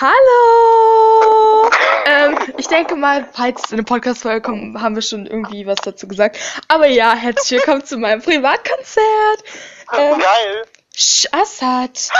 Hallo! 0.00 1.70
ähm, 2.04 2.36
ich 2.56 2.66
denke 2.66 2.96
mal, 2.96 3.28
falls 3.32 3.62
es 3.64 3.70
in 3.70 3.78
eine 3.78 3.84
Podcast-Folge 3.84 4.40
kommt, 4.40 4.80
haben 4.80 4.96
wir 4.96 5.02
schon 5.02 5.24
irgendwie 5.24 5.66
was 5.66 5.78
dazu 5.84 6.08
gesagt. 6.08 6.36
Aber 6.66 6.88
ja, 6.88 7.14
herzlich 7.14 7.60
willkommen 7.60 7.84
zu 7.84 7.96
meinem 7.98 8.20
Privatkonzert. 8.20 9.44
Ähm, 9.92 10.18
Geil. 10.18 10.64
Sch 10.96 11.26
Assad. 11.30 12.10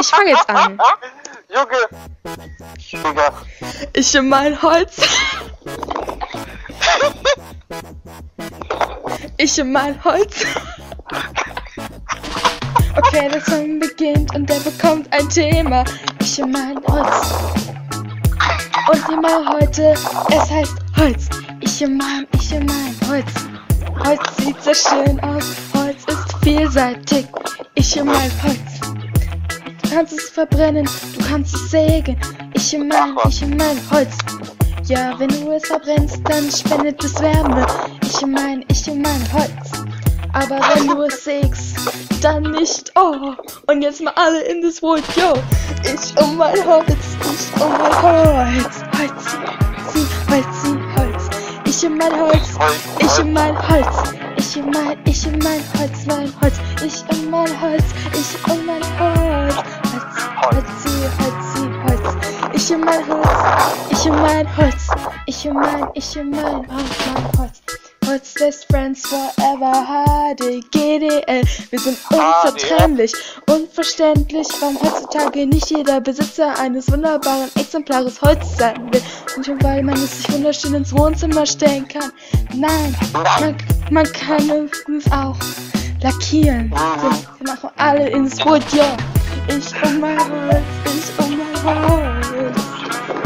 Ich 0.00 0.06
fange 0.06 0.30
jetzt 0.30 0.48
an. 0.48 0.80
Junge. 1.50 1.88
Digga. 2.92 3.42
Ich 3.92 4.14
in 4.14 4.28
mein 4.30 4.62
Holz. 4.62 4.96
ich 9.36 9.58
in 9.58 9.72
mein 9.72 10.02
Holz. 10.02 10.46
Okay, 12.98 13.28
der 13.32 13.40
Song 13.42 13.78
beginnt 13.78 14.34
und 14.34 14.50
der 14.50 14.58
bekommt 14.58 15.06
ein 15.14 15.28
Thema. 15.28 15.84
Ich 16.18 16.36
in 16.40 16.50
mein 16.50 16.76
Holz. 16.88 17.32
Und 18.90 19.06
Thema 19.06 19.52
heute, 19.52 19.92
es 19.92 20.50
heißt 20.50 20.74
Holz. 20.96 21.28
Ich 21.60 21.80
in 21.80 21.96
mein, 21.96 22.26
ich 22.32 22.52
in 22.52 22.66
mein 22.66 22.96
Holz. 23.08 23.30
Holz 24.04 24.20
sieht 24.38 24.60
so 24.60 24.74
schön 24.74 25.20
aus. 25.20 25.44
Holz 25.76 26.02
ist 26.08 26.42
vielseitig. 26.42 27.26
Ich 27.76 27.96
in 27.96 28.06
mein 28.06 28.32
Holz. 28.42 28.80
Du 29.82 29.90
kannst 29.90 30.14
es 30.14 30.30
verbrennen, 30.30 30.88
du 31.16 31.24
kannst 31.24 31.54
es 31.54 31.70
sägen. 31.70 32.18
Ich 32.54 32.74
in 32.74 32.88
mein, 32.88 33.14
ich 33.28 33.42
in 33.42 33.56
mein 33.56 33.78
Holz. 33.92 34.16
Ja, 34.86 35.16
wenn 35.20 35.28
du 35.28 35.52
es 35.52 35.64
verbrennst, 35.68 36.20
dann 36.24 36.50
spendet 36.50 37.04
es 37.04 37.20
Wärme. 37.20 37.64
Ich 38.02 38.20
in 38.22 38.32
mein, 38.32 38.64
ich 38.66 38.88
in 38.88 39.02
mein 39.02 39.32
Holz. 39.32 39.70
Aber 40.32 40.58
wenn 40.74 40.88
du 40.88 41.02
es 41.02 41.24
sägst, 41.24 42.07
dann 42.20 42.42
nicht. 42.42 42.92
Oh, 42.96 43.34
und 43.66 43.82
jetzt 43.82 44.00
mal 44.00 44.12
alle 44.16 44.42
in 44.42 44.62
das 44.62 44.80
Boot, 44.80 45.02
yo. 45.16 45.34
Ich 45.82 46.22
um 46.22 46.36
mein 46.36 46.64
Holz, 46.64 46.86
ich 46.88 47.62
um 47.62 47.72
mein 47.72 48.02
Holz. 48.02 48.82
Holz, 48.98 49.24
sie, 49.92 50.06
Holz, 50.30 50.62
sie, 50.62 50.78
Holz. 50.96 51.28
Ich 51.64 51.86
um 51.86 51.96
mein 51.96 52.20
Holz, 52.20 52.58
ich 52.98 53.22
um 53.22 53.32
mein 53.32 53.68
Holz. 53.68 54.14
Ich 54.36 54.56
um 54.56 54.70
mein, 54.70 54.98
ich 55.04 55.26
um 55.26 55.38
mein 55.38 55.62
Holz, 55.78 56.06
mein 56.06 56.32
Holz. 56.40 56.54
Ich 56.84 57.16
um 57.16 57.30
mein 57.30 57.60
Holz, 57.60 57.84
ich 58.12 58.50
um 58.52 58.66
mein 58.66 58.82
Holz. 58.98 59.54
Holz, 59.92 60.16
Holz, 60.42 60.66
sie, 60.82 61.04
Holz, 61.18 61.54
sie, 61.54 61.68
Holz. 61.84 62.16
Ich 62.52 62.74
um 62.74 62.80
mein 62.80 63.08
Holz, 63.08 63.28
ich 63.90 64.10
um 64.10 64.20
mein 64.20 64.56
Holz. 64.56 64.88
Ich 65.26 65.48
um 65.48 65.54
mein, 65.54 65.88
ich 65.94 66.18
um 66.18 66.30
mein 66.30 66.66
Holz, 66.68 66.96
mein 67.14 67.38
Holz. 67.38 67.77
Holz 68.08 68.32
best 68.38 68.66
friends 68.70 69.06
forever, 69.06 69.84
HDGDL. 69.84 71.42
Wir 71.68 71.78
sind 71.78 71.98
unzertrennlich, 72.10 73.12
unverständlich, 73.50 74.48
warum 74.60 74.80
heutzutage 74.80 75.46
nicht 75.46 75.68
jeder 75.68 76.00
Besitzer 76.00 76.58
eines 76.58 76.90
wunderbaren 76.90 77.50
Exemplares 77.56 78.22
Holz 78.22 78.56
sein 78.56 78.90
will. 78.90 79.02
Und 79.36 79.44
schon 79.44 79.62
weil 79.62 79.82
man 79.82 79.96
es 79.96 80.22
sich 80.22 80.32
wunderschön 80.32 80.72
ins 80.72 80.90
Wohnzimmer 80.96 81.44
stellen 81.44 81.86
kann. 81.86 82.10
Nein, 82.54 82.96
man, 83.12 83.56
man 83.90 84.10
kann 84.12 84.70
es 84.96 85.12
auch 85.12 85.36
lackieren. 86.00 86.70
Wir, 86.70 87.46
machen 87.46 87.70
alle 87.76 88.08
ins 88.08 88.42
Wood, 88.42 88.64
ja. 88.72 88.96
Ich 89.48 89.82
um 89.82 90.00
mein 90.00 90.18
Holz, 90.18 90.64
ich 90.86 91.24
um 91.24 91.36
mein 91.36 91.62
Holz. 91.62 92.56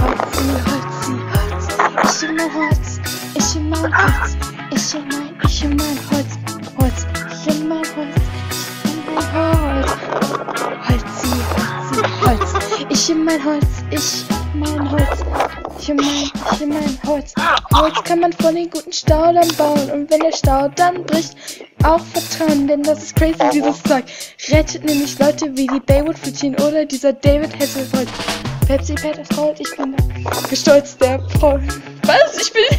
Holzi, 0.01 0.45
Holzi, 0.67 1.15
Holz. 1.39 2.19
Ich 2.23 2.29
um 2.29 2.37
mein 2.37 2.55
Holz, 2.55 3.01
ich 3.37 3.57
um 3.57 3.69
mein 3.69 3.97
Holz. 3.97 4.62
Ich 4.75 4.81
schimmer, 4.81 5.05
ich 5.45 5.53
schimmer 5.53 5.85
Holz, 6.11 6.39
Holz, 6.79 7.07
schimmer 7.45 7.83
Holz, 7.95 8.17
ich 9.07 9.23
schon 9.23 9.29
mein 9.29 9.77
Holz. 9.77 9.93
Holzi, 10.89 11.29
Holzi, 11.61 12.03
Holz. 12.25 12.87
Ich 12.89 13.01
schimmer 13.01 13.45
Holz, 13.45 13.67
ich. 13.91 14.01
Schon 14.01 14.29
mein 14.29 14.35
Holz 14.35 14.42
mein 14.55 14.91
Holz. 14.91 15.25
Ich 15.79 15.89
in 15.89 15.97
mein, 15.97 16.31
ich 16.53 16.61
in 16.61 16.69
mein 16.69 16.99
Holz. 17.07 17.33
Holz 17.75 18.05
kann 18.05 18.21
man 18.21 18.33
von 18.33 18.55
den 18.55 18.71
guten 18.71 18.93
Staudern 18.93 19.49
bauen. 19.57 19.91
Und 19.91 20.11
wenn 20.11 20.21
der 20.21 20.33
Stau 20.33 20.69
dann 20.69 21.05
bricht, 21.05 21.35
auch 21.85 22.01
vertrauen, 22.01 22.69
denn 22.69 22.83
das 22.83 23.03
ist 23.03 23.17
crazy, 23.17 23.39
dieses 23.53 23.83
Zeug. 23.83 24.05
Rettet 24.51 24.85
nämlich 24.85 25.19
Leute 25.19 25.57
wie 25.57 25.67
die 25.67 25.81
Baywood 25.81 26.19
Fujin 26.19 26.55
oder 26.61 26.85
dieser 26.85 27.13
David 27.13 27.59
Hasselholt. 27.59 28.09
Pepsi 28.67 28.95
Peters 28.95 29.29
Gold, 29.31 29.59
ich 29.61 29.77
bin 29.77 29.97
der 29.97 30.05
gestolzter 30.49 31.19
Paul. 31.41 31.61
Was? 32.05 32.39
Ich 32.39 32.53
bin. 32.53 32.63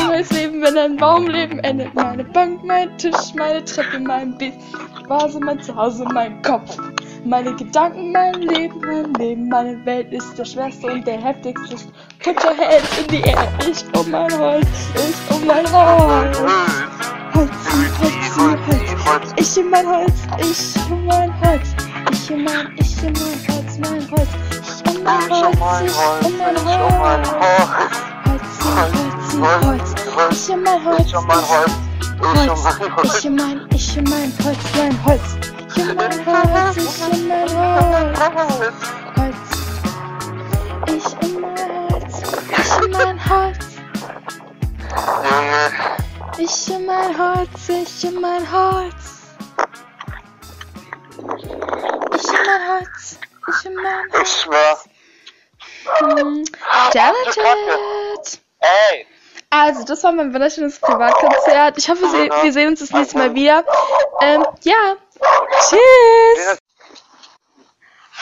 Junges 0.00 0.30
Leben, 0.30 0.62
wenn 0.62 0.78
ein 0.78 0.96
Baumleben 0.96 1.58
endet. 1.60 1.94
Meine 1.94 2.24
Bank, 2.24 2.64
mein 2.64 2.96
Tisch, 2.98 3.34
meine 3.34 3.64
Treppe, 3.64 3.98
mein 3.98 4.38
Bett, 4.38 4.54
Vase, 5.08 5.40
mein 5.40 5.60
Zuhause, 5.60 6.04
mein 6.12 6.40
Kopf. 6.42 6.78
Meine 7.26 7.54
Gedanken, 7.56 8.12
mein 8.12 8.34
Leben, 8.34 8.80
mein 8.80 9.14
Leben, 9.14 9.48
meine 9.48 9.82
Welt 9.86 10.12
ist 10.12 10.38
der 10.38 10.44
schwerste 10.44 10.88
und 10.88 11.06
der 11.06 11.18
heftigste. 11.22 11.76
Put 12.22 12.44
your 12.44 12.54
hands 12.54 12.98
in 12.98 13.08
the 13.08 13.22
air. 13.22 13.48
Ich 13.60 13.82
um 13.98 14.10
mein 14.10 14.38
Holz, 14.38 14.66
ich 14.94 15.34
um 15.34 15.46
mein 15.46 15.66
Holz. 15.72 16.38
Holz, 17.34 17.50
Holz, 17.98 18.36
Holz. 19.06 19.34
Ich 19.36 19.56
um 19.56 19.70
mein 19.70 19.86
Holz, 19.86 20.12
ich 20.38 20.90
um 20.90 21.06
mein 21.06 21.32
Holz. 21.40 21.74
Ich 22.12 22.30
um 22.30 22.44
mein, 22.44 22.74
ich 22.76 23.02
um 23.02 23.12
mein 23.14 23.38
Holz, 23.48 23.78
mein 23.78 24.10
Holz. 24.10 24.28
Ich 24.62 24.96
um 24.96 25.02
mein 25.02 25.30
Holz, 25.30 25.56
ich 26.20 26.26
um 26.26 26.36
mein 26.36 26.56
Holz. 26.56 27.28
Holz, 28.26 28.48
Holz, 28.64 28.94
Holz. 29.64 29.94
Ich 30.30 30.50
um 30.50 30.62
mein 30.62 30.84
Holz, 30.84 31.06
ich 31.06 31.16
um 31.16 31.26
mein 31.26 31.48
Holz. 31.48 31.72
Holz, 32.96 33.18
ich 33.18 33.26
um 33.26 33.34
mein, 33.34 33.60
ich 33.74 33.98
um 33.98 34.04
mein 34.04 34.32
Holz, 34.44 34.58
mein 34.76 35.04
Holz. 35.06 35.53
Holz, 35.76 36.76
ich 36.76 37.02
um 37.10 37.26
mein 37.26 37.48
Holz. 37.50 38.38
Ich 40.86 41.18
um 41.20 41.40
mein 41.40 41.58
Holz, 41.58 42.22
ich 42.48 42.84
um 42.84 42.90
mein 42.90 43.18
Holz. 43.28 43.58
Ich 46.38 46.70
um 46.70 46.86
mein 46.86 47.18
Holz, 47.18 47.68
ich 47.68 48.04
um 48.06 48.20
mein 48.20 48.52
Holz. 48.52 48.94
Ich 52.14 52.28
um 52.28 52.40
mein 52.46 52.62
Holz, 52.68 53.18
ich 53.48 53.66
um 53.66 53.74
mein 53.74 54.12
Holz. 54.12 54.22
Ich 54.22 54.28
schwör. 54.42 54.78
Hm, 55.98 56.44
Talented. 56.92 58.40
Ey. 58.60 59.06
Also, 59.50 59.84
das 59.84 60.02
war 60.04 60.12
mein 60.12 60.32
wunderschönes 60.32 60.78
Privatkonzert. 60.78 61.78
Ich 61.78 61.88
hoffe, 61.88 62.02
wir 62.02 62.52
sehen 62.52 62.68
uns 62.70 62.80
das 62.80 62.90
nächste 62.90 63.18
Mal 63.18 63.34
wieder. 63.34 63.64
Ähm, 64.20 64.44
ja. 64.62 64.96
Tschüss. 65.24 66.58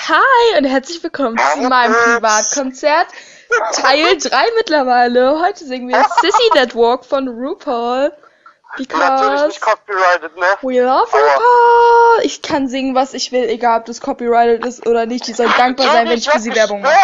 Hi 0.09 0.59
und 0.59 0.65
herzlich 0.65 1.03
willkommen 1.03 1.39
zu 1.39 1.61
meinem 1.69 1.95
Privatkonzert. 1.95 3.09
Teil 3.73 4.19
3 4.19 4.45
mittlerweile. 4.57 5.41
Heute 5.41 5.65
singen 5.65 5.89
wir 5.89 6.05
Sissy 6.21 6.51
That 6.55 6.75
Walk 6.75 7.05
von 7.05 7.29
RuPaul. 7.29 8.13
Because 8.79 9.59
ne? 10.37 10.57
we 10.63 10.81
love 10.81 11.13
RuPaul. 11.13 12.25
Ich 12.25 12.41
kann 12.41 12.69
singen, 12.69 12.95
was 12.95 13.15
ich 13.15 13.33
will, 13.33 13.49
egal 13.49 13.81
ob 13.81 13.87
das 13.87 14.01
copyrighted 14.01 14.65
ist 14.65 14.87
oder 14.87 15.07
nicht. 15.07 15.27
Die 15.27 15.35
sollen 15.35 15.53
dankbar 15.57 15.89
sein, 15.89 16.09
wenn 16.09 16.19
ich 16.19 16.29
für 16.29 16.39
sie 16.39 16.55
Werbung 16.55 16.83
mache. 16.83 16.95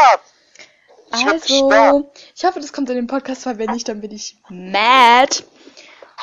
Also, 1.10 2.10
ich 2.36 2.44
hoffe, 2.44 2.60
das 2.60 2.72
kommt 2.72 2.88
in 2.90 2.96
den 2.96 3.06
Podcast, 3.06 3.46
weil 3.46 3.58
wenn 3.58 3.70
nicht, 3.70 3.88
dann 3.88 4.00
bin 4.00 4.12
ich 4.12 4.36
mad. 4.48 5.44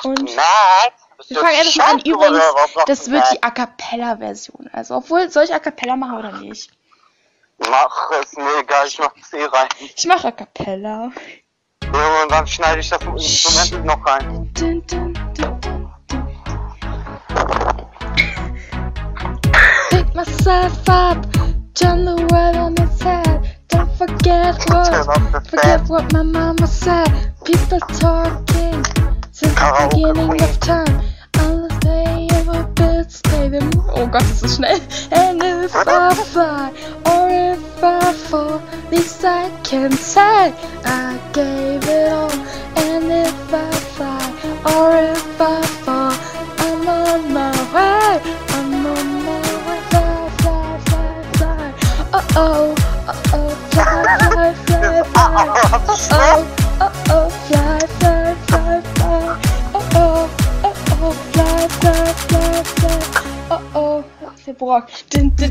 Und 0.04 0.36
Nein. 0.36 0.92
Wir 1.28 1.38
fangen 1.40 1.56
einfach 1.56 1.76
mal 1.78 1.92
an. 1.94 2.00
Übrigens, 2.00 2.44
das 2.88 3.10
wird 3.12 3.24
die 3.34 3.44
A 3.44 3.52
Cappella-Version. 3.52 4.70
Also, 4.72 4.96
obwohl, 4.96 5.30
soll 5.30 5.44
ich 5.44 5.54
A 5.54 5.60
Cappella 5.60 5.96
machen 5.96 6.18
oder 6.18 6.32
nicht? 6.34 6.72
Mach 7.58 8.12
es 8.22 8.34
mir 8.34 8.60
egal, 8.60 8.88
ich 8.88 9.00
mach 9.00 9.14
das 9.14 9.34
eh 9.34 9.46
rein. 9.46 9.68
Ich 9.96 10.06
mache 10.06 10.28
A 10.28 10.32
Cappella. 10.32 11.12
Und 11.82 12.32
dann 12.32 12.48
schneide 12.48 12.80
ich 12.82 12.90
das 12.90 13.02
Instrument 13.02 13.86
noch 13.86 14.06
rein. 14.06 14.52
Dun, 14.54 14.86
dun, 14.88 15.14
dun, 15.14 15.60
dun, 15.62 15.62
dun. 15.62 15.92
Pick 19.90 20.16
myself 20.16 20.90
up, 20.90 21.26
turn 21.74 22.06
the 22.06 22.16
world 22.32 22.56
on 22.58 22.74
its 22.74 23.02
head. 23.02 23.58
Don't 23.70 23.92
forget 23.98 24.58
what, 24.70 25.48
forget 25.48 25.88
what 25.88 26.12
my 26.12 26.24
mama 26.24 26.68
said. 26.68 27.08
People 27.46 27.80
talking 27.80 28.84
since 29.32 29.54
the 29.54 29.88
beginning 29.92 30.42
of 30.42 30.60
time. 30.60 31.05
Oh 33.98 34.08
Gott, 34.08 34.24
ist 34.24 34.42
so 34.42 34.48
schnell. 34.48 34.80
And 35.12 35.42
if 35.42 35.74
I 35.76 36.14
fly 36.14 36.72
or 37.06 37.30
if 37.30 37.84
I 37.84 38.14
fall, 38.14 38.62
at 38.62 38.92
least 38.92 39.24
I 39.24 39.50
can 39.64 39.92
say 39.94 40.54
I 40.84 41.18
gave 41.34 41.84
it 41.88 42.12
all. 42.12 42.32
And 42.76 43.10
if 43.10 43.54
I 43.54 43.72
fly 43.96 44.34
or 44.66 44.98
if 44.98 45.42
I 45.42 45.62
fall, 45.86 46.14
I'm 46.58 46.88
on 46.88 47.34
my 47.34 47.52
way. 47.74 48.22
I'm 48.50 48.86
on 48.86 49.08
my 49.24 49.42
way. 49.66 49.80
Fly, 49.90 50.30
fly, 50.40 50.80
fly, 50.88 51.24
fly. 51.38 51.74
Uh 52.14 52.24
oh, 52.36 52.76
uh 53.08 53.16
oh, 53.34 53.50
fly, 53.72 53.94
fly, 54.20 54.54
fly, 54.66 55.04
fly. 55.04 55.36
Oh, 56.12 56.44
uh 56.82 56.92
oh, 57.10 57.30
fly, 57.48 57.80
fly, 58.00 58.36
fly, 58.48 58.82
fly. 58.96 59.40
Uh 59.74 59.90
oh, 59.96 60.30
uh 60.64 60.74
oh, 60.92 61.12
fly, 61.32 61.68
fly, 61.80 62.14
fly, 62.28 62.45
c'est 64.46 64.54
pour 64.54 64.68
rock. 64.70 64.92
Je 65.12 65.20
vais 65.20 65.50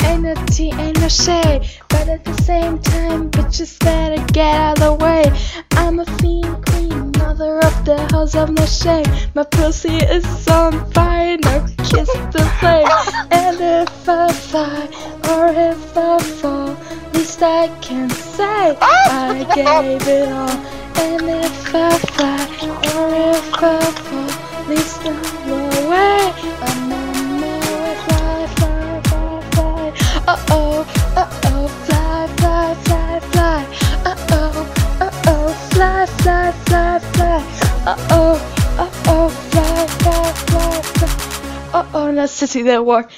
energy 0.00 0.70
shade, 1.08 1.62
but 1.88 2.08
at 2.08 2.24
the 2.24 2.42
same 2.42 2.78
time, 2.78 3.30
bitches 3.30 3.78
better 3.80 4.24
get 4.32 4.54
out 4.54 4.80
of 4.80 4.84
the 4.84 5.04
way. 5.04 5.24
I'm 5.72 5.98
a 6.00 6.06
fiend 6.18 6.47
the 7.88 8.14
house 8.14 8.34
of 8.34 8.50
no 8.50 8.66
shame. 8.66 9.06
My 9.34 9.44
pussy 9.44 9.96
is 9.96 10.26
on 10.48 10.72
fire, 10.92 11.38
no 11.38 11.66
kiss 11.88 12.10
the 12.34 12.44
flame. 12.60 12.86
And 13.30 13.56
if 13.58 14.06
I 14.06 14.30
fly 14.30 14.84
or 15.32 15.48
if 15.70 15.96
I 15.96 16.18
fall, 16.40 16.76
least 17.14 17.42
I 17.42 17.68
can 17.80 18.10
say 18.10 18.76
I 18.80 19.42
gave 19.54 20.06
it 20.06 20.28
all. 20.28 20.58
And 21.04 21.22
if 21.46 21.74
I 21.74 21.90
fly 22.12 22.40
or 22.94 23.08
if 23.32 23.54
I 23.54 23.80
fall, 24.04 24.68
least 24.68 25.00
I'm 25.06 25.50
away. 25.50 25.67
just 42.28 42.52
sitting 42.52 42.66
there, 42.66 42.82
war. 42.82 43.08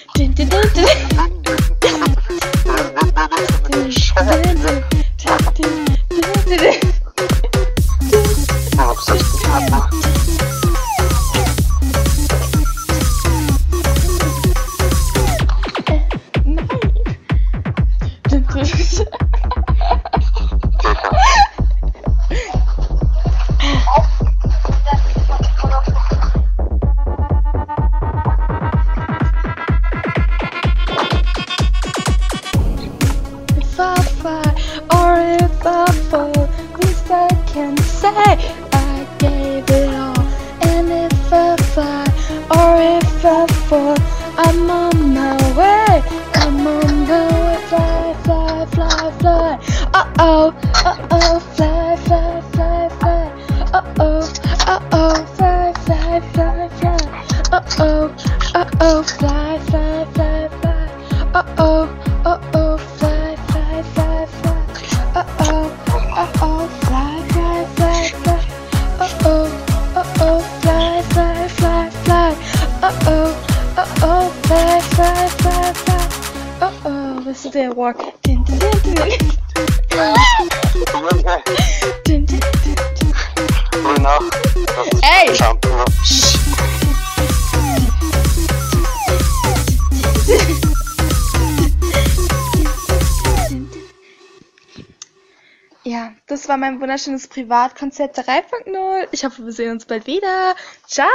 Das 85.21 85.31
ist 85.31 85.31
Ey! 85.31 85.37
Shampoo. 85.37 85.69
Ja, 95.83 96.13
das 96.27 96.49
war 96.49 96.57
mein 96.57 96.81
wunderschönes 96.81 97.29
Privatkonzert 97.29 98.17
der 98.17 98.25
3.0. 98.25 99.09
Ich 99.11 99.25
hoffe, 99.25 99.45
wir 99.45 99.53
sehen 99.53 99.73
uns 99.73 99.85
bald 99.85 100.07
wieder. 100.07 100.55
Ciao! 100.87 101.09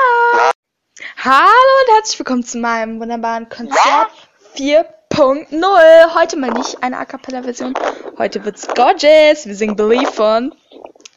Hallo 1.23 1.45
und 1.45 1.95
herzlich 1.95 2.19
willkommen 2.19 2.43
zu 2.43 2.57
meinem 2.59 2.99
wunderbaren 2.99 3.49
Konzert 3.49 4.11
4.0. 4.55 6.13
Heute 6.13 6.37
mal 6.37 6.51
nicht 6.51 6.83
eine 6.83 6.97
A 6.97 7.05
Cappella-Version. 7.05 7.73
Heute 8.17 8.43
wird's 8.43 8.67
gorgeous. 8.67 9.45
Wir 9.45 9.55
singen 9.55 9.75
Believe 9.75 10.11
von. 10.11 10.53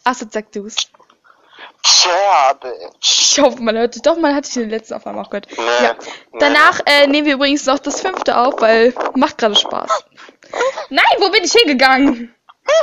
Achso, 0.04 0.26
sag 0.30 0.52
du's. 0.52 0.76
Bitch. 2.60 3.32
Ich 3.32 3.38
hoffe, 3.40 3.60
man 3.62 3.76
hört. 3.76 4.04
Doch, 4.06 4.16
man 4.16 4.34
hat 4.34 4.46
dich 4.46 4.56
in 4.56 4.62
den 4.62 4.70
letzten 4.70 4.94
Aufnahmen 4.94 5.18
auch 5.18 5.30
gehört. 5.30 5.48
Nee, 5.56 5.64
Ja. 5.82 5.94
nee. 6.32 6.38
Danach 6.38 6.80
äh, 6.86 7.06
nehmen 7.06 7.26
wir 7.26 7.34
übrigens 7.34 7.66
noch 7.66 7.78
das 7.78 8.00
fünfte 8.00 8.36
auf, 8.36 8.60
weil 8.60 8.94
macht 9.14 9.38
gerade 9.38 9.54
Spaß. 9.56 9.90
Nein, 10.90 11.04
wo 11.18 11.30
bin 11.30 11.44
ich 11.44 11.52
hingegangen? 11.52 12.34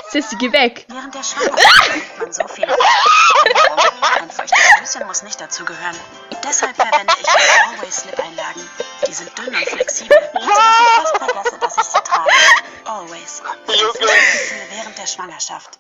Sissy, 0.10 0.36
geh 0.38 0.52
weg. 0.52 0.86
Während 0.90 1.13
der 1.13 1.22
Schwangerschaft 1.24 2.19
man 2.19 2.34
so 2.34 2.48
Veränderungen. 2.48 2.80
Ein 4.19 4.30
feuchtes 4.31 4.57
Höschen 4.81 5.07
muss 5.07 5.22
nicht 5.24 5.40
dazugehören. 5.40 5.96
Deshalb 6.44 6.75
verwende 6.75 7.13
ich 7.22 7.28
die 7.28 7.78
Always 7.80 7.96
Slip 7.98 8.19
Einlagen. 8.19 8.68
Die 9.07 9.13
sind 9.13 9.38
dünn 9.38 9.48
und 9.56 9.69
flexibel, 9.69 10.18
sodass 10.34 10.48
ich 10.50 11.04
fast 11.04 11.18
vergesse, 11.18 11.57
dass 11.60 11.78
ich 11.78 11.84
sie 11.84 12.04
trage. 12.04 12.31
Always. 12.86 13.44
Gefühl 13.68 14.10
während 14.72 14.98
der 14.98 15.06
Schwangerschaft. 15.07 15.80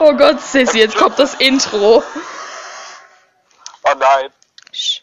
Oh 0.00 0.12
Gott, 0.14 0.40
Sissy, 0.40 0.78
jetzt 0.78 0.96
kommt 0.96 1.18
das 1.18 1.34
Intro. 1.34 2.02
Oh 3.84 3.94
nein. 3.98 4.30
Sch. 4.72 5.00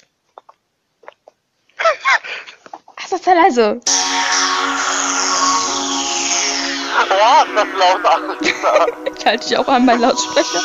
Ach, 2.97 3.07
sei 3.07 3.33
leise. 3.33 3.79
Oh, 7.09 7.43
ist 7.43 7.55
das 7.55 7.67
laut, 7.77 8.05
Alter. 8.05 8.37
Ich 9.15 9.25
halte 9.25 9.47
dich 9.47 9.57
auch 9.57 9.67
an 9.67 9.85
meinen 9.85 10.01
Lautsprecher. 10.01 10.61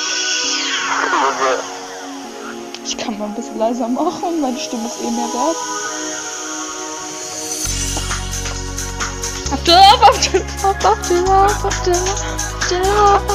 Ich 2.84 2.96
kann 2.98 3.18
mal 3.18 3.26
ein 3.26 3.34
bisschen 3.34 3.58
leiser 3.58 3.88
machen, 3.88 4.40
meine 4.40 4.58
Stimme 4.58 4.86
ist 4.86 5.00
eh 5.00 5.10
mehr 5.10 5.32
wert. 5.32 5.56
After 9.52 9.72
love, 9.72 10.02
after 10.02 10.38
love, 10.40 10.84
after 10.84 11.22
love, 11.22 11.64
after 11.64 12.80
love. 12.82 13.26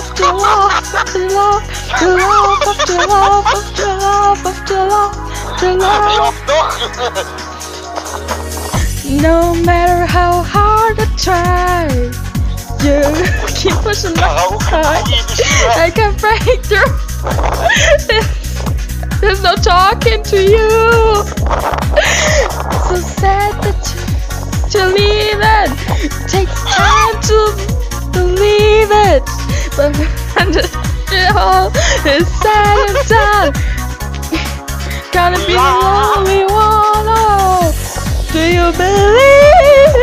oft 6.20 6.48
noch? 6.48 6.80
No 9.22 9.56
matter 9.56 10.06
how 10.06 10.42
hard 10.42 11.00
I 11.00 11.06
try, 11.18 11.88
you 12.84 13.02
keep 13.56 13.74
pushing 13.84 14.14
my 14.16 14.28
heart. 14.28 14.62
I 15.78 15.92
can 15.92 16.14
break 16.18 16.64
through. 16.66 16.92
There's 19.22 19.42
no 19.44 19.56
talking 19.56 20.24
to 20.24 20.42
you. 20.42 21.81
It 30.56 31.36
all 31.36 31.68
is 32.06 32.28
sad 32.42 32.90
and 32.90 33.08
done. 33.08 33.54
Gotta 35.12 35.38
be 35.48 35.54
the 35.54 35.60
only 35.60 36.44
one. 36.46 37.08
Oh, 37.08 37.72
do 38.32 38.40
you 38.40 38.72
believe 38.76 39.96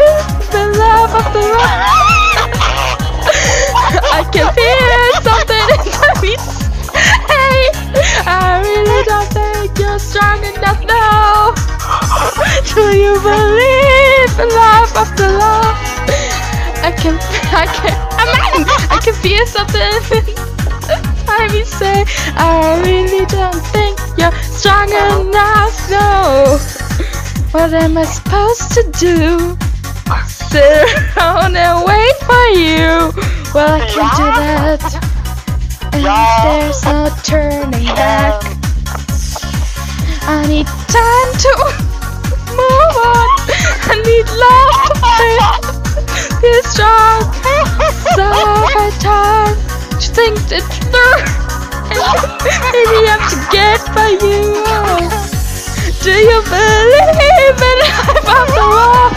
in 0.55 0.69
love 0.79 1.13
after 1.21 1.45
all? 1.53 1.79
I 4.19 4.25
can 4.33 4.49
feel 4.57 5.13
something 5.21 5.69
in 5.85 6.15
me. 6.23 6.35
Hey, 7.29 7.61
I 8.25 8.61
really 8.65 9.05
don't 9.05 9.29
think 9.29 9.79
you're 9.79 9.99
strong 9.99 10.39
enough 10.45 10.81
now. 10.87 11.53
Do 12.75 12.97
you 12.97 13.21
believe 13.21 14.33
in 14.39 14.49
love 14.49 14.97
after 14.97 15.29
love? 15.29 15.77
I 16.81 16.93
can, 16.97 17.19
I 17.53 17.67
can, 17.67 17.95
I'm 18.19 18.63
in. 18.63 18.78
I 19.21 19.21
feel 19.21 19.47
something. 19.47 19.83
inside 20.95 21.51
me 21.51 21.65
say, 21.65 22.05
I 22.37 22.81
really 22.85 23.27
don't 23.27 23.61
think 23.75 23.99
you're 24.17 24.33
strong 24.43 24.89
enough. 24.91 25.91
No. 25.91 26.57
What 27.51 27.75
am 27.75 27.99
I 27.99 28.05
supposed 28.05 28.71
to 28.73 28.83
do? 28.93 29.59
Sit 30.29 31.17
around 31.17 31.57
and 31.57 31.85
wait 31.85 32.17
for 32.23 32.47
you. 32.55 33.11
Well, 33.53 33.75
I 33.75 33.87
can 33.91 34.07
do 34.15 34.27
that. 34.39 34.83
And 35.93 36.05
there's 36.45 36.85
no 36.85 37.11
turning 37.25 37.87
back. 37.97 38.41
I 40.29 40.47
need 40.47 40.67
time 40.67 41.31
to 41.43 41.53
move 42.55 42.97
on. 43.03 43.29
I 43.83 44.01
need 44.07 44.29
love 44.31 45.63
to 45.63 45.68
be 46.41 46.53
strong. 46.63 47.23
So 48.15 48.25
I 48.25 48.91
time 49.01 49.57
to 49.99 50.07
think 50.15 50.39
it 50.53 50.63
through. 50.63 51.19
Maybe 52.73 53.09
I'm 53.11 53.23
to 53.31 53.39
get 53.51 53.81
by 53.95 54.11
you. 54.23 54.55
Do 56.03 56.13
you 56.15 56.39
believe 56.47 57.61
in 57.71 57.79
life 57.83 58.29
after 58.29 58.63
all? 58.63 59.11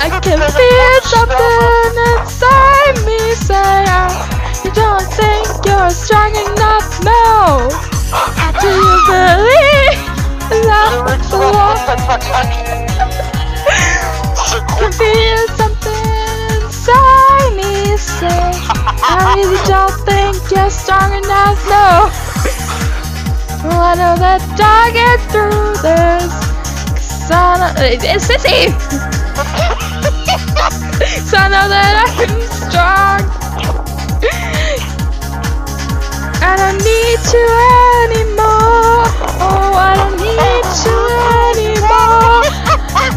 I 0.00 0.08
can 0.22 0.38
feel 0.38 0.96
something 1.02 1.96
inside 2.14 2.96
me 3.06 3.18
say, 3.34 3.84
you 4.64 4.70
don't 4.72 5.06
think 5.18 5.46
you're 5.66 5.90
strong 5.90 6.34
enough, 6.34 6.88
no. 7.02 7.68
Do 8.60 8.68
you 8.70 8.96
believe 9.08 9.98
in 10.52 10.60
love? 10.68 11.04
Can 14.84 14.92
feel 14.92 15.48
something 15.56 16.60
inside 16.60 17.56
me 17.56 17.96
say, 17.96 18.28
I 18.28 19.32
really 19.34 19.56
don't 19.64 19.96
think 20.04 20.36
you're 20.50 20.68
strong 20.68 21.10
enough, 21.14 21.56
no. 21.72 22.10
Well, 23.64 23.80
I 23.80 23.94
know 23.94 24.14
that 24.20 24.42
I'll 24.60 24.92
get 24.92 25.20
through 25.32 25.72
this. 25.80 26.28
Cause 27.00 27.30
I 27.30 27.56
know, 27.60 27.72
it's 27.80 28.28
Sissy! 28.28 28.68
so 31.28 31.36
I 31.38 31.48
know 31.48 31.66
that 31.72 31.94
I'm 32.04 32.44
strong. 32.68 33.20
I 36.44 36.52
don't 36.60 36.76
need 36.84 37.20
you 37.32 37.46
anymore. 38.04 39.08
Oh, 39.40 39.72
I 39.80 39.96
don't 39.96 40.16
need 40.20 40.66
you 40.84 40.98
anymore. 41.48 42.44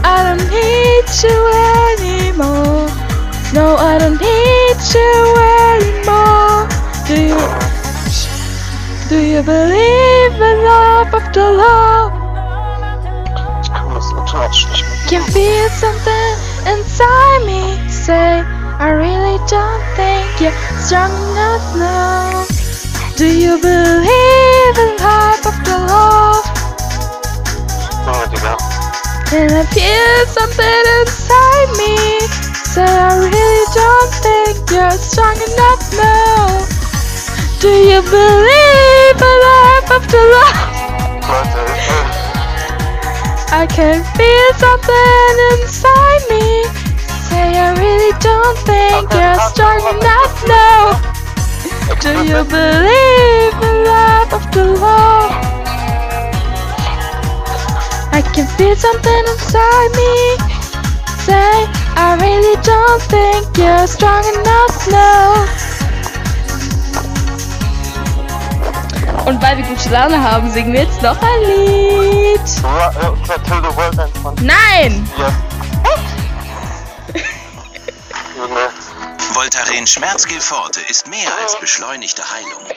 I 0.05 0.23
don't 0.23 0.47
need 0.49 1.07
you 1.23 1.35
anymore. 1.35 1.56
No, 3.53 3.75
I 3.77 3.97
don't 3.97 4.19
need 4.19 4.77
you 4.93 5.13
anymore. 5.71 6.67
Do 7.07 7.15
you? 7.15 7.39
Do 9.09 9.17
you 9.19 9.41
believe 9.41 10.33
in 10.35 10.57
love 10.65 11.13
after 11.13 11.51
love? 11.51 12.11
Ich 13.63 13.71
kann 13.71 13.93
das 13.93 14.05
automatisch 14.13 14.67
nicht 14.67 14.83
mehr. 14.83 15.21
Can 15.21 15.23
feel 15.31 15.69
something 15.79 16.35
inside 16.65 17.45
me 17.45 17.77
say, 17.89 18.43
I 18.79 18.91
really 18.91 19.39
don't 19.47 19.81
think 19.95 20.41
you're 20.41 20.53
strong 20.77 21.11
enough 21.31 21.75
now. 21.77 22.45
Do 23.15 23.25
you 23.25 23.57
believe 23.61 24.77
in 24.77 24.97
love 24.99 25.45
after 25.45 25.77
love? 25.87 26.45
Junge, 28.05 28.27
Digga. 28.27 28.57
And 29.33 29.51
I 29.51 29.63
feel 29.71 30.25
something 30.27 30.76
you're 34.97 35.03
strong 35.03 35.35
enough 35.35 35.93
now. 35.93 36.65
Do 37.59 37.69
you 37.69 38.01
believe 38.01 39.17
in 39.29 39.37
love 39.45 39.85
after 39.97 40.21
love? 40.33 40.57
I 43.51 43.67
can 43.69 44.01
feel 44.17 44.49
something 44.57 45.33
inside 45.51 46.23
me. 46.33 46.63
Say 47.29 47.47
I 47.59 47.77
really 47.77 48.13
don't 48.19 48.57
think 48.65 49.13
you're 49.13 49.39
strong 49.53 49.81
enough 49.97 50.35
now. 50.47 50.97
Do 52.01 52.11
you 52.25 52.41
believe 52.43 53.53
in 53.69 53.77
love 53.85 54.33
after 54.33 54.65
love? 54.65 55.31
I 58.13 58.21
can 58.33 58.47
feel 58.57 58.75
something 58.75 59.23
inside 59.29 59.91
me. 59.93 60.37
Say 61.25 61.76
don't 62.63 63.01
think 63.03 63.57
you're 63.57 63.87
strong 63.87 64.23
enough 64.35 64.87
now. 64.91 65.47
Und 69.27 69.41
weil 69.41 69.57
wir 69.57 69.65
gute 69.65 69.89
Laune 69.89 70.23
haben, 70.23 70.49
singen 70.51 70.71
wir 70.71 70.83
jetzt 70.83 71.01
noch 71.01 71.17
ein 71.21 71.41
Lied. 71.41 72.39
Nein! 74.41 75.09
Junge. 78.37 78.69
Voltaren 79.33 79.85
Schmerzgilforte 79.85 80.79
ist 80.89 81.07
mehr 81.07 81.29
als 81.41 81.59
beschleunigte 81.59 82.23
Heilung. 82.31 82.71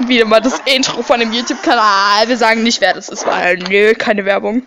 Wieder 0.00 0.24
mal 0.26 0.40
das 0.40 0.60
Intro 0.66 1.02
von 1.02 1.20
dem 1.20 1.32
YouTube-Kanal. 1.32 2.28
Wir 2.28 2.36
sagen 2.36 2.62
nicht, 2.62 2.80
wer 2.80 2.94
das 2.94 3.08
ist, 3.08 3.26
weil 3.26 3.56
nö, 3.56 3.94
keine 3.94 4.24
Werbung. 4.24 4.66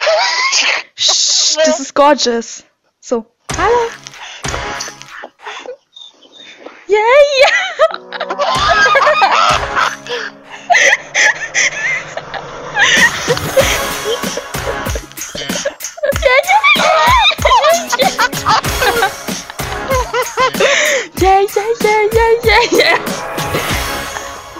Sch, 0.96 1.56
das 1.64 1.80
ist 1.80 1.94
gorgeous. 1.94 2.64
So, 3.08 3.24
hallo. 3.52 3.88
Yeah, 6.86 6.98
yeah, 7.40 7.54
yeah, 21.16 21.72
yeah, 21.80 22.08
yeah, 22.12 22.32
yeah, 22.44 22.64
yeah. 22.72 22.98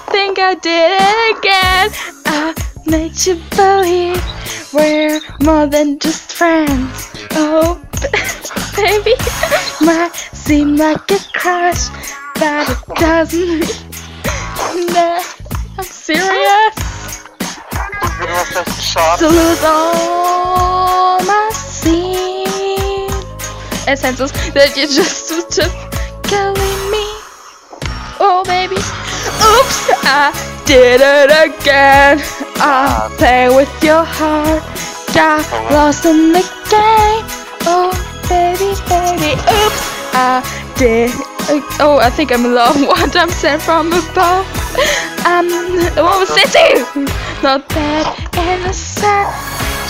Think 0.09 0.39
I 0.39 0.55
did 0.55 0.97
it 0.97 1.37
again. 1.37 1.91
I 2.25 2.55
made 2.87 3.27
you 3.27 3.37
believe 3.51 4.25
we're 4.73 5.21
more 5.43 5.67
than 5.67 5.99
just 5.99 6.33
friends. 6.33 7.11
Oh, 7.33 7.78
baby, 9.03 9.15
might 9.81 10.15
seem 10.33 10.77
like 10.77 11.11
a 11.11 11.19
crush, 11.35 11.89
but 12.35 12.69
it 12.69 12.79
doesn't. 12.97 13.85
Nah, 14.93 15.23
I'm 15.79 15.85
serious. 15.85 16.75
Ich 18.03 18.19
bin 18.19 18.29
immer 18.29 18.45
schlecht 18.47 18.83
Schaden. 18.83 19.19
to 19.19 19.29
lose 19.29 19.65
all 19.65 21.21
my 21.25 21.51
scene. 21.53 23.13
Essences 23.87 24.33
that 24.53 24.77
you 24.77 24.87
just 24.87 25.31
just 25.55 25.75
killing 26.25 26.91
me. 26.91 27.07
Oh 28.21 28.43
baby, 28.45 28.77
oops, 28.77 29.79
I 30.05 30.33
did 30.67 31.01
it 31.01 31.31
again. 31.31 32.21
I 32.57 33.15
play 33.17 33.49
with 33.49 33.71
your 33.83 34.05
heart, 34.05 34.63
got 35.15 35.47
oh, 35.53 35.75
lost 35.75 36.05
in 36.05 36.33
the 36.33 36.43
game. 36.69 37.25
Oh 37.67 37.93
baby, 38.29 38.75
baby, 38.89 39.33
oops, 39.37 39.83
I 40.13 40.43
did. 40.77 41.11
Oh, 41.81 41.99
I 42.01 42.11
think 42.11 42.33
I'm 42.33 42.45
in 42.45 42.55
love. 42.55 42.77
What 42.87 43.17
I'm 43.17 43.31
sent 43.31 43.63
from 43.63 43.93
above. 43.93 44.47
I'm 45.25 45.47
was 45.97 46.29
city, 46.29 46.81
not 47.43 47.69
that 47.71 48.07
innocent. 48.37 49.29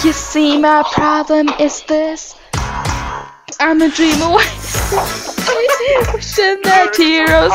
You 0.04 0.12
see, 0.12 0.58
my 0.58 0.82
problem 0.92 1.48
is 1.58 1.82
this. 1.82 2.36
I'm 3.60 3.82
a 3.82 3.88
dream 3.88 4.22
away. 4.22 4.44
That 6.62 6.94
heroes. 6.96 7.52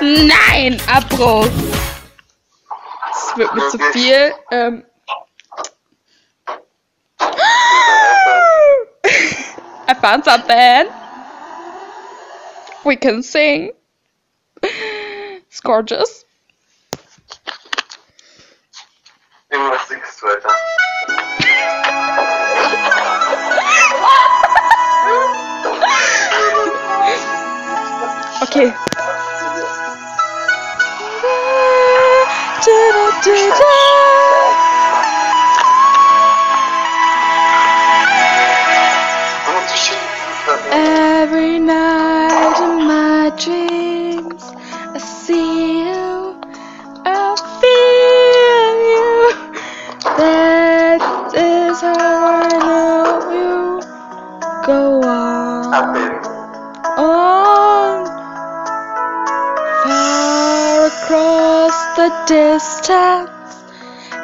Nein, 0.00 0.80
Abbruch. 0.88 1.50
Es 3.10 3.36
wird 3.36 3.54
mir 3.54 3.68
zu 3.68 3.78
viel. 3.92 4.32
Ähm. 4.50 4.84
I 9.92 9.94
found 9.94 10.24
something. 10.24 10.90
We 12.82 12.96
can 12.96 13.22
sing. 13.22 13.72
It's 14.62 15.60
gorgeous. 15.60 16.24
Irgendwas 19.50 19.86
singst 19.88 20.22
du, 20.22 20.28
Alter. 20.28 20.48
Okay. 28.40 28.72
Und 32.66 33.24
die 33.26 33.36
Schienen. 33.36 34.11
Distance 62.52 63.30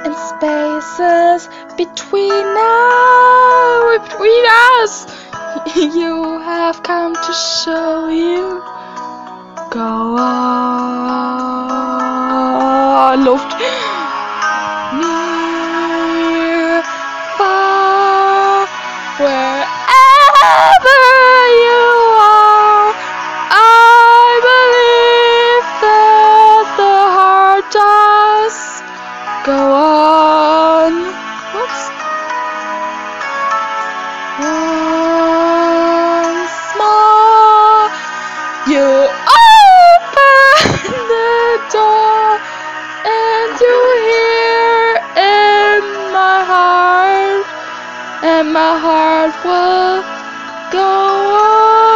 and 0.05 0.15
spaces 0.15 1.49
between 1.79 2.45
now, 2.61 3.99
between 3.99 4.45
us. 4.77 4.93
You 5.77 6.15
have 6.41 6.83
come 6.83 7.15
to 7.15 7.33
show 7.33 8.09
you. 8.09 8.63
Go 9.71 10.17
on, 10.19 10.75
Luft. 13.29 13.55
and 48.23 48.53
my 48.53 48.77
heart 48.79 49.35
will 49.45 50.03
go 50.73 50.83
on 50.83 51.88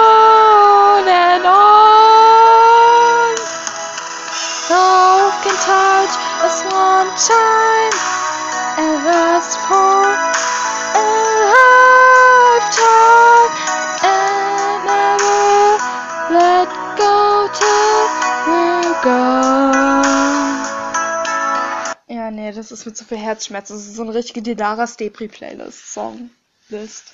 das 22.63 22.71
ist 22.71 22.87
mit 22.87 22.97
so 22.97 23.05
viel 23.05 23.19
Herzschmerz. 23.19 23.69
Das 23.69 23.81
ist 23.81 23.97
so 23.97 24.03
eine 24.03 24.15
richtige 24.15 24.41
Dilaras 24.41 24.97
Depri 24.97 25.27
Playlist 25.27 25.93
Song 25.93 26.31
List. 26.69 27.13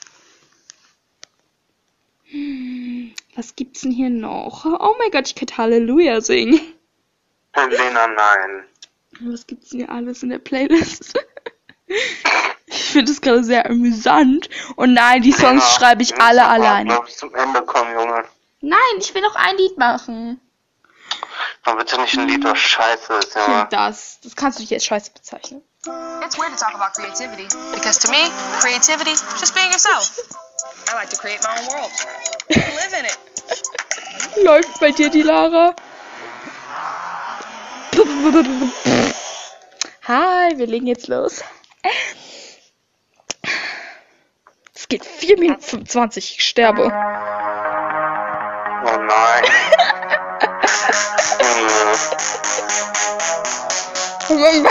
Hm, 2.24 3.14
was 3.34 3.56
gibt's 3.56 3.80
denn 3.80 3.90
hier 3.90 4.10
noch? 4.10 4.66
Oh 4.66 4.94
mein 4.98 5.10
Gott, 5.10 5.26
ich 5.26 5.34
könnte 5.34 5.56
Halleluja 5.56 6.20
singen. 6.20 6.60
Lena, 7.56 8.08
nein. 8.08 8.64
Was 9.20 9.46
gibt's 9.46 9.70
denn 9.70 9.80
hier 9.80 9.90
alles 9.90 10.22
in 10.22 10.28
der 10.28 10.38
Playlist? 10.38 11.18
ich 12.66 12.84
finde 12.84 13.10
es 13.10 13.22
gerade 13.22 13.42
sehr 13.42 13.70
amüsant. 13.70 14.50
Und 14.76 14.92
nein, 14.92 15.22
die 15.22 15.32
Songs 15.32 15.64
Lena, 15.64 15.78
schreibe 15.78 16.02
ich 16.02 16.20
alle 16.20 16.46
alleine. 16.46 17.00
zum 17.08 17.34
Ende 17.34 17.62
kommen, 17.62 17.94
Junge. 17.94 18.24
Nein, 18.60 18.78
ich 18.98 19.14
will 19.14 19.22
noch 19.22 19.34
ein 19.34 19.56
Lied 19.56 19.78
machen. 19.78 20.40
Aber 21.64 21.78
bitte 21.78 21.98
nicht 22.00 22.16
ein 22.18 22.28
Lied, 22.28 22.44
das 22.44 22.58
scheiße 22.58 23.12
ist, 23.14 23.34
Junge. 23.34 23.66
das, 23.70 24.18
das 24.22 24.36
kannst 24.36 24.58
du 24.58 24.62
nicht 24.62 24.72
als 24.72 24.84
scheiße 24.84 25.10
bezeichnen. 25.12 25.62
It's 26.24 26.36
weird 26.36 26.50
to 26.50 26.56
talk 26.56 26.74
about 26.74 26.92
creativity 26.94 27.46
because 27.72 27.98
to 28.00 28.10
me, 28.10 28.28
creativity 28.60 29.12
is 29.12 29.22
just 29.40 29.54
being 29.54 29.70
yourself. 29.70 30.18
I 30.90 30.94
like 30.94 31.08
to 31.10 31.16
create 31.16 31.40
my 31.42 31.56
own 31.60 31.66
world. 31.68 31.90
Live 32.50 32.92
in 32.98 33.04
it. 33.04 33.16
Läuft 34.44 34.80
bei 34.80 34.90
dir 34.90 35.10
die 35.10 35.22
Lara? 35.22 35.74
Hi, 40.06 40.56
wir 40.56 40.66
legen 40.66 40.86
jetzt 40.86 41.08
los. 41.08 41.42
Es 44.74 44.88
geht 44.88 45.04
4 45.04 45.38
Minuten 45.38 45.60
25, 45.60 46.38
ich 46.38 46.44
sterbe. 46.46 46.84
Oh 46.84 46.88
nein. 48.96 49.44
Junge. 54.28 54.68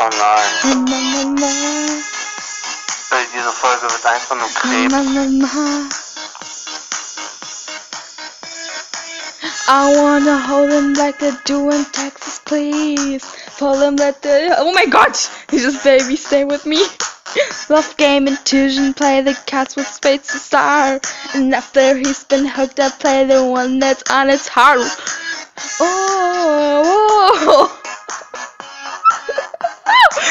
Oh 0.00 0.08
nein. 0.18 0.48
Ey, 3.10 3.26
diese 3.34 3.52
Folge 3.52 3.82
wird 3.82 4.06
einfach 4.06 4.36
nur 4.36 4.48
Krebs. 4.54 4.94
I 9.70 9.94
wanna 9.96 10.38
hold 10.38 10.70
him 10.70 10.94
like 10.94 11.18
they 11.18 11.32
do 11.44 11.70
in 11.70 11.84
Texas, 11.92 12.40
please. 12.44 13.22
Pull 13.58 13.80
him, 13.80 13.96
let 13.96 14.22
the. 14.22 14.54
Oh 14.56 14.72
my 14.72 14.86
god! 14.86 15.14
He 15.50 15.58
just 15.58 15.84
baby, 15.84 16.16
stay 16.16 16.44
with 16.44 16.64
me. 16.64 16.78
Love 17.70 17.98
game 17.98 18.26
intuition, 18.26 18.94
play 18.94 19.20
the 19.20 19.34
cats 19.44 19.76
with 19.76 19.86
spades 19.86 20.32
to 20.32 20.38
star. 20.38 20.98
And 21.34 21.54
after 21.54 21.94
he's 21.98 22.24
been 22.24 22.46
hooked 22.46 22.80
up, 22.80 22.98
play 22.98 23.26
the 23.26 23.44
one 23.44 23.78
that's 23.78 24.10
on 24.10 24.30
its 24.30 24.48
heart. 24.48 24.80
Oh, 25.78 26.82
whoa. 27.44 27.68
Oh. 27.70 27.82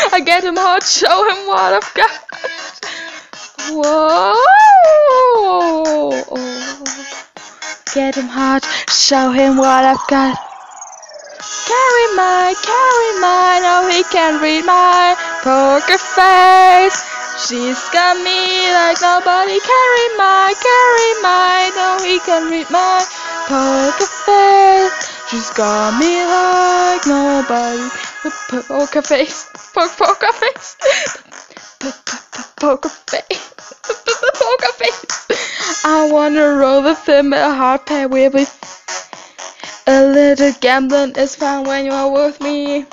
I 0.14 0.20
get 0.22 0.44
him 0.44 0.56
hot, 0.58 0.84
show 0.84 1.30
him 1.30 1.46
what 1.46 1.74
I've 1.78 1.94
got. 1.94 2.10
Whoa. 3.70 4.34
Get 7.94 8.16
him 8.16 8.28
hot, 8.28 8.64
show 8.90 9.32
him 9.32 9.58
what 9.58 9.86
I've 9.86 10.08
got. 10.08 10.38
Carry 11.68 12.08
my, 12.16 12.56
carry 12.64 13.12
mine, 13.22 13.62
oh 13.64 13.90
he 13.94 14.04
can 14.06 14.42
read 14.42 14.66
my 14.66 15.16
poker 15.44 15.98
face. 15.98 17.17
She's 17.38 17.78
got 17.90 18.18
me 18.18 18.74
like 18.74 18.98
nobody. 19.00 19.60
Carry 19.62 20.08
my, 20.18 20.54
carry 20.58 21.12
mine, 21.22 21.72
oh 21.78 22.02
he 22.04 22.18
can 22.20 22.50
read 22.50 22.66
my 22.72 23.06
poker 23.46 24.10
face. 24.26 25.30
She's 25.30 25.50
got 25.52 26.00
me 26.00 26.26
like 26.26 27.06
nobody. 27.06 27.90
Poker 28.68 29.04
face, 29.04 29.46
poker, 29.72 29.94
poker 29.98 30.34
face, 30.34 30.78
poker 32.58 32.90
face, 32.90 33.54
poker 33.84 34.74
face. 34.74 35.86
I 35.86 36.10
wanna 36.12 36.56
roll 36.56 36.82
with 36.82 37.08
him 37.08 37.34
a 37.34 37.54
hard 37.54 37.86
pair 37.86 38.08
with. 38.08 38.50
A 39.86 40.04
little 40.04 40.54
gambling 40.60 41.16
is 41.16 41.36
fun 41.36 41.66
when 41.66 41.86
you 41.86 41.92
are 41.92 42.12
with 42.12 42.42
me. 42.42 42.88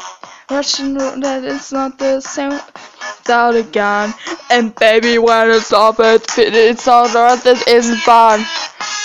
Russian 0.50 0.94
roulette 0.94 1.44
is 1.44 1.72
not 1.72 1.98
the 1.98 2.20
same 2.20 2.50
without 2.50 3.54
a 3.56 3.62
gun. 3.62 4.12
And 4.50 4.74
baby, 4.74 5.16
when 5.18 5.50
it's 5.50 5.72
off, 5.72 5.98
it, 6.00 6.26
it's 6.36 6.86
all 6.86 7.08
that 7.08 7.46
it 7.46 7.66
isn't 7.66 7.96
fun. 7.98 8.40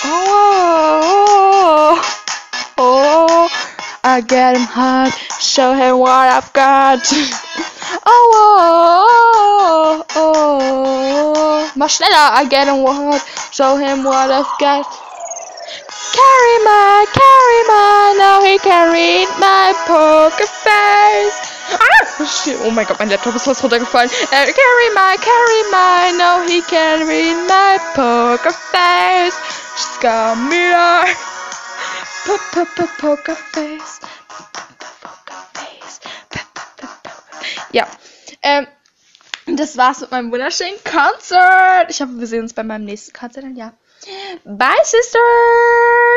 Oh, 0.04 2.02
oh, 2.78 2.78
oh, 2.78 3.50
I 4.04 4.20
get 4.22 4.58
him 4.58 4.64
hot, 4.64 5.12
show 5.40 5.74
him 5.74 6.00
what 6.00 6.12
I've 6.12 6.52
got. 6.54 7.00
Oh, 8.06 8.32
oh, 10.06 10.06
oh, 10.16 10.60
oh. 10.62 11.72
mach 11.76 11.90
schneller, 11.90 12.30
I 12.38 12.46
get 12.48 12.68
him 12.68 12.86
hot, 12.86 13.26
show 13.52 13.78
him 13.78 14.04
what 14.04 14.30
I've 14.32 14.60
got. 14.60 14.86
Carry 16.12 16.58
my, 16.66 17.06
carry 17.14 17.62
my, 17.68 18.16
now 18.18 18.42
he 18.42 18.58
can 18.60 18.92
read 18.92 19.30
my 19.40 19.74
poker 19.86 20.48
face. 20.48 21.38
Ah. 21.72 22.00
Oh 22.66 22.72
mein 22.72 22.86
Gott, 22.86 23.00
mein 23.00 23.10
Laptop 23.10 23.36
ist 23.36 23.46
fast 23.46 23.64
runtergefallen. 23.64 24.10
Uh, 24.10 24.30
carry 24.30 24.90
my, 24.96 25.16
carry 25.22 25.64
my, 25.72 26.12
now 26.18 26.42
he 26.48 26.62
can 26.62 27.08
read 27.08 27.38
my 27.48 27.78
poker 27.94 28.52
face. 28.52 29.38
She's 29.78 29.98
got 30.02 30.36
me 30.36 30.72
like. 30.72 31.16
Poker 33.00 33.36
face. 33.36 34.00
Ja, 37.72 37.88
ähm, 38.42 38.68
das 39.46 39.78
war's 39.78 40.02
mit 40.02 40.12
meinem 40.12 40.32
wunderschönen 40.32 40.78
Konzert. 40.84 41.90
Ich 41.90 42.02
hoffe, 42.02 42.20
wir 42.20 42.28
sehen 42.28 42.44
uns 42.44 42.54
bei 42.54 42.64
meinem 42.64 42.86
nächsten 42.86 43.14
Konzert. 43.14 43.46
Ja. 43.56 43.74
Bye, 44.46 44.80
Sisters! 44.84 46.10